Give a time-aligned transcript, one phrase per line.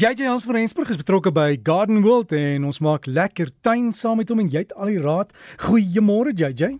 [0.00, 4.16] JJ Hans van Rensburg is betrokke by Garden World en ons maak lekker tuin saam
[4.16, 5.34] met hom en jy het al die raad.
[5.60, 6.78] Goeiemôre JJ.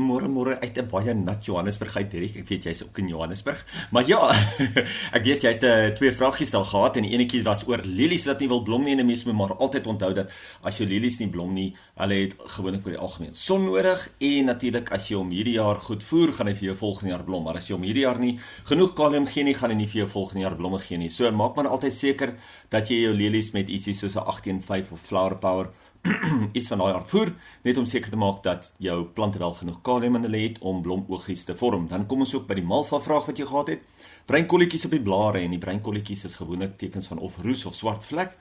[0.00, 2.36] Môre môre uit 'n baie nat Johannesburg uit Derek.
[2.40, 3.66] Ek weet jy's ook in Johannesburg.
[3.92, 4.30] Maar ja,
[5.16, 8.40] ek weet jy het uh, twee vragies daar gehad en eenetjie was oor lelies wat
[8.40, 10.32] nie wil blom nie en 'n mens moet maar altyd onthou dat
[10.62, 14.44] as jou lelies nie blom nie, hulle het gewoonlik oor die algemeen son nodig en
[14.44, 17.44] natuurlik as jy hom hierdie jaar goed voer, gaan hy vir jou volgende jaar blom.
[17.44, 20.00] Maar as jy hom hierdie jaar nie genoeg kalium gee nie, gaan hy nie vir
[20.06, 21.10] jou volgende jaar blomme gee nie.
[21.10, 22.34] So maak maar altyd seker
[22.70, 25.68] dat jy jou lelies met ietsie soos 'n 185 of Flower Power
[26.56, 27.32] iets van daai aard voer
[27.62, 30.82] net om seker te maak dat jou plante wel genoeg kalium in hulle het om
[30.82, 31.88] blomoogies te vorm.
[31.88, 33.84] Dan kom ons ook by die malva vraag wat jy gehad het.
[34.30, 38.04] Breinkolletjies op die blare en die breinkolletjies is gewoonlik tekens van of roes of swart
[38.06, 38.36] vlek.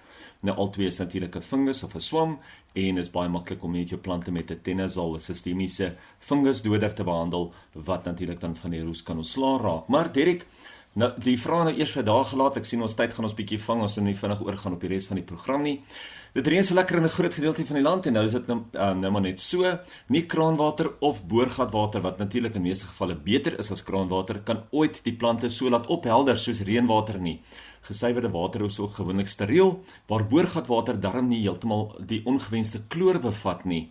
[0.45, 2.39] Nou albei is natuurlik 'n fungus of 'n swam
[2.73, 7.03] en is baie maklik om net jou plante met 'n tenazol, 'n sistemiese fungusdoder te
[7.03, 9.87] behandel wat natuurlik dan van die roes kan ontslaa raak.
[9.87, 10.45] Maar Derek,
[10.93, 12.57] nou die vraag nou eers vir daag gelaat.
[12.57, 13.81] Ek sien ons tyd gaan ons bietjie vang.
[13.81, 15.81] Ons moet nie vinnig oorgaan op die res van die program nie.
[16.33, 18.47] Dit reën so lekker in 'n groot gedeelte van die land en nou is dit
[18.47, 19.65] nou, um, nou maar net so,
[20.07, 25.03] nie kraanwater of boorgatwater wat natuurlik in meeste gevalle beter is as kraanwater kan ooit
[25.03, 27.41] die plante so laat ophelder soos reënwater nie.
[27.81, 33.65] Gesuiwerde water is ook gewoonlik steriel, waar boorgatwater darm nie heeltemal die ongewenste kloor bevat
[33.65, 33.89] nie.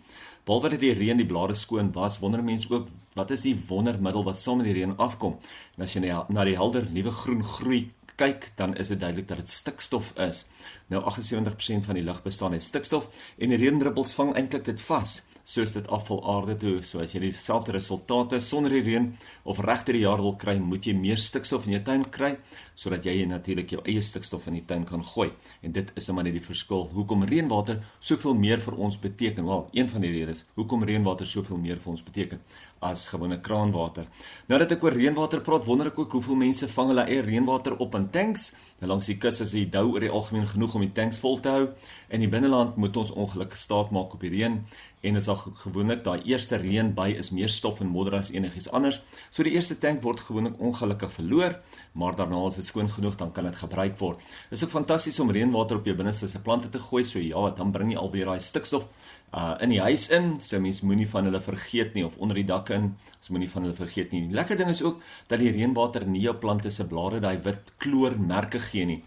[0.49, 4.23] Behalwe dat die reën die blare skoon was, wonder mense ook wat is die wondermiddel
[4.25, 5.35] wat saam met die reën afkom.
[5.77, 7.83] En as jy na die helder nuwe groen groei
[8.17, 10.47] kyk, dan is dit duidelik dat dit stikstof is.
[10.89, 13.05] Nou 78% van die lug bestaan uit stikstof
[13.37, 15.19] en die reendruppels vang eintlik dit vas
[15.49, 16.75] soos dit afval aarde toe.
[16.85, 19.09] So as jy dieselfde resultate sonder die reën
[19.49, 22.35] of regter die jaar wil kry, moet jy meer stikstof in jou tuin kry
[22.79, 25.27] sodat jy natuurlik jou eie stikstof in die tuin kan gooi.
[25.65, 29.49] En dit is maar net die verskil hoekom reënwater soveel meer vir ons beteken.
[29.49, 32.39] Wel, een van die redes hoekom reënwater soveel meer vir ons beteken
[32.79, 34.07] as gewone kraanwater.
[34.47, 37.77] Nou dat ek oor reënwater praat, wonder ek ook hoeveel mense vang hulle eie reënwater
[37.83, 38.51] op in tanks.
[38.79, 41.41] Nou langs die kus is die dou oor die algemeen genoeg om die tanks vol
[41.43, 41.65] te hou.
[42.09, 44.61] In die binneland moet ons ongelukkig staat maak op die reën
[45.01, 48.67] en is al gewoonlik daai eerste reën by is meer stof en modder as enigiets
[48.75, 49.01] anders.
[49.31, 51.55] So die eerste tank word gewoonlik ongelukkig verloor,
[51.95, 54.19] maar daarna as dit skoon genoeg dan kan dit gebruik word.
[54.49, 57.49] Dit is ook fantasties om reënwater op jou binneste se plante te gooi, so ja,
[57.55, 58.87] dan bring jy alweer daai stikstof
[59.33, 60.35] uh in die huis in.
[60.41, 62.93] So mens moenie van hulle vergeet nie of onder die dak in.
[63.17, 64.27] Ons moenie van hulle vergeet nie.
[64.27, 67.73] Die lekker ding is ook dat die reënwater nie jou plante se blare daai wit
[67.77, 69.01] kloormerke gee nie.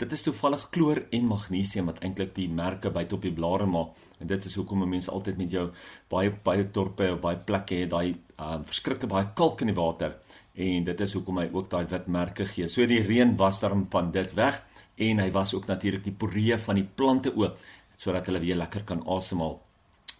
[0.00, 3.92] Dit is toevallig kloor en magnesium wat eintlik die merke buite op die blare maak.
[4.20, 5.70] En dit is hoekom mense altyd met jou
[6.12, 10.16] baie baie dorpe of baie plekke het daai um verskrikte baie kalk in die water
[10.60, 12.68] en dit is hoekom hy ook daai wit merke gee.
[12.68, 14.60] So die reën was daarom van dit weg
[15.00, 17.60] en hy was ook natuurlik die poree van die plante oop
[18.00, 19.58] sodat hulle weer lekker kan asemhaal.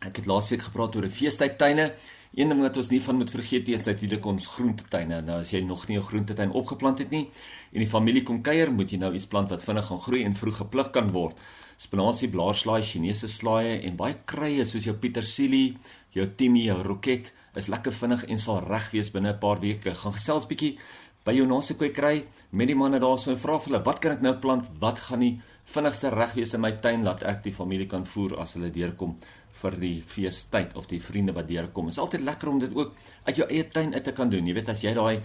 [0.04, 1.92] Ek het laasweek gepraat oor 'n feestydtuine.
[2.34, 5.20] Een ding wat ons nie van moet vergeet nie is natuurlik ons groentetuine.
[5.22, 7.28] Nou as jy nog nie 'n groentetuin opgeplant het nie
[7.72, 10.34] en die familie kom kuier, moet jy nou iets plant wat vinnig gaan groei en
[10.34, 11.36] vroeg gepluk kan word.
[11.76, 15.76] Spinasie, blaarslaai, Chinese slaaie en baie kruie soos jou petersilie,
[16.10, 19.94] jou timie, jou roket is lekker vinnig en sal reg wees binne 'n paar weke.
[19.94, 20.78] Gaan gesels bietjie
[21.24, 24.22] by jou naaste kwekery met die manne daarso en vra vir hulle, "Wat kan ek
[24.22, 24.68] nou plant?
[24.78, 28.38] Wat gaan nie vinnigste reg wees in my tuin laat ek die familie kan voer
[28.40, 29.16] as hulle deurkom?"
[29.60, 31.90] vir die feestyd of die vriende wat deurkom.
[31.90, 32.94] Dit is altyd lekker om dit ook
[33.26, 34.46] uit jou eie tuin uit te kan doen.
[34.46, 35.20] Jy weet as jy daai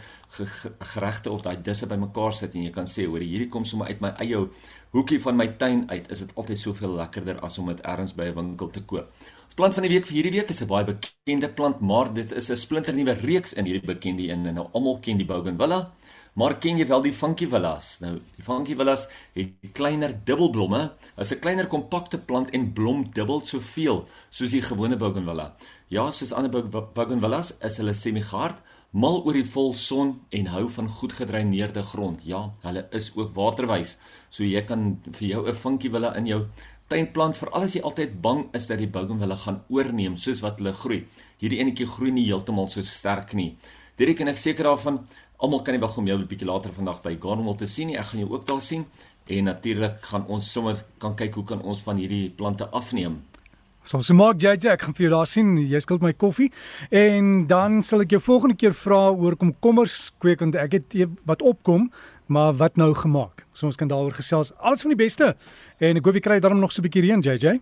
[0.93, 4.01] geregte of daai disse bymekaar sit en jy kan sê, "Hoor, hierdie kom sommer uit
[4.01, 4.49] my eie
[4.91, 8.23] hoekie van my tuin uit." Is dit altyd soveel lekkerder as om dit ergens by
[8.23, 9.07] 'n winkel te koop.
[9.55, 12.49] Plant van die week vir hierdie week is 'n baie bekende plant, maar dit is
[12.49, 14.53] 'n splinternuwe reeks in hierdie bekende een.
[14.53, 15.91] Nou almal ken die bougainvillea,
[16.35, 17.99] maar ken jy wel die funky villas?
[18.03, 20.81] Nou, die funky villas het kleiner dubbelblomme.
[21.15, 25.55] Dit is 'n kleiner kompakte plant en blom dubbel soveel soos die gewone bougainvillea.
[25.87, 31.13] Ja, soos ander bougainvilleas is hulle semi-hard, mal oor die volson en hou van goed
[31.13, 32.21] gedreineerde grond.
[32.23, 33.97] Ja, hulle is ook waterwys.
[34.29, 36.47] So jy kan vir jou 'n funky villa in jou
[36.87, 40.73] tuinplant veral as jy altyd bang is dat die bougainvillea gaan oorneem soos wat hulle
[40.73, 41.05] groei.
[41.41, 43.57] Hierdie enetjie groei nie heeltemal so sterk nie.
[43.97, 44.99] Direk en ek seker daarvan
[45.37, 47.97] almal kan nie wag om jou 'n bietjie later vandag by Gardenwell te sien nie.
[47.97, 48.85] Ek gaan jou ook daar sien
[49.27, 53.23] en natuurlik gaan ons sommer kan kyk hoe kan ons van hierdie plante afneem.
[53.83, 55.57] So so maak JJ, ek gaan vir jou daar sien.
[55.57, 56.51] Jy skuld my koffie
[56.89, 60.95] en dan sal ek jou volgende keer vra oor komkommers kweek want ek het
[61.25, 61.91] wat opkom,
[62.25, 63.45] maar wat nou gemaak.
[63.53, 64.53] So ons kan daaroor gesels.
[64.57, 65.35] Alles van die beste.
[65.79, 67.61] En ek hoop jy kry daarom nog so 'n bietjie reën, JJ.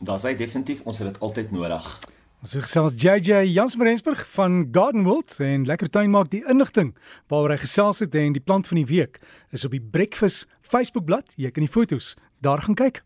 [0.00, 2.00] Daar's hy definitief, ons het dit altyd nodig.
[2.42, 6.88] Ons gesels JJ Jans Rensburg van Garden World en lekker tuin maak die inligting
[7.30, 9.20] waaroor hy gesels het en die plant van die week
[9.54, 11.36] is op die Breakfast Facebookblad.
[11.38, 12.98] Jy kan die foto's daar gaan kyk.